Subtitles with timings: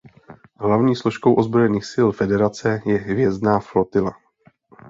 [0.59, 4.11] Hlavní složkou ozbrojených sil Federace je Hvězdná flotila.